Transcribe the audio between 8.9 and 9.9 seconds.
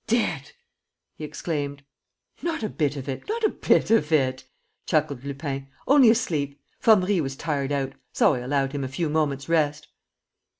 moments' rest."